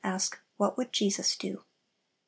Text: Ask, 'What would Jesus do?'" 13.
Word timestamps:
Ask, 0.03 0.41
'What 0.57 0.79
would 0.79 0.91
Jesus 0.91 1.35
do?'" 1.35 1.57
13. 1.57 1.63